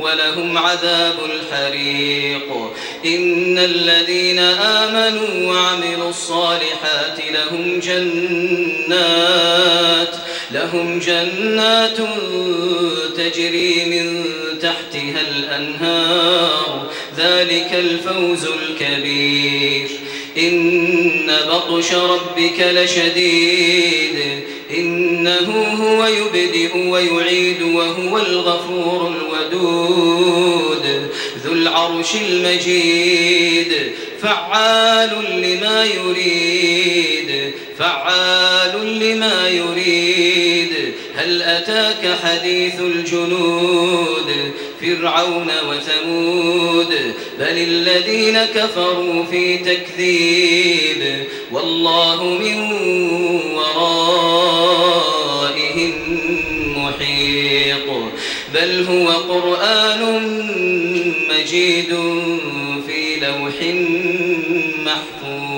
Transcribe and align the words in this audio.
ولهم 0.00 0.58
عذاب 0.58 1.14
الحريق. 1.24 2.72
إن 3.06 3.58
الذين 3.58 4.38
آمنوا 4.38 5.52
وعملوا 5.52 6.10
الصالحات 6.10 7.18
لهم 7.30 7.80
جنات 7.80 8.96
لهم 10.50 10.98
جنات 10.98 11.96
تجري 13.16 13.84
من 13.84 14.24
تحتها 14.60 15.20
الأنهار. 15.30 16.90
ذلك 17.18 17.68
الفوز 17.72 18.44
الكبير. 18.44 19.88
إن 20.38 21.30
بطش 21.48 21.92
ربك 21.92 22.60
لشديد. 22.60 24.42
إنه 24.78 25.76
هو 25.80 26.06
يبدئ 26.06 26.76
ويعيد 26.76 27.62
وهو 27.62 28.18
الغفور 28.18 29.14
الودود. 29.16 29.85
العرش 31.66 32.14
المجيد. 32.14 33.72
فعال 34.22 35.10
لما 35.42 35.84
يريد. 35.84 37.52
فعال 37.78 38.98
لما 38.98 39.48
يريد. 39.48 40.92
هل 41.16 41.42
أتاك 41.42 42.18
حديث 42.24 42.80
الجنود؟ 42.80 44.32
فرعون 44.80 45.50
وثمود. 45.68 46.94
بل 47.38 47.58
الذين 47.58 48.44
كفروا 48.44 49.24
في 49.30 49.58
تكذيب. 49.58 51.24
والله 51.52 52.24
من 52.24 52.72
ورائهم 53.54 54.12
محيط. 56.76 57.86
بل 58.54 58.86
هو 58.88 59.08
قرآن 59.08 60.02
مجيد 61.46 61.94
في 62.86 63.20
لوح 63.20 63.54
محفوظ. 64.84 65.55